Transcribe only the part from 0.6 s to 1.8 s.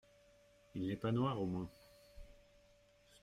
Il n’est pas noir au moins?